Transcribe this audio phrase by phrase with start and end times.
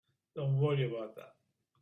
[0.35, 1.35] Don't worry about that.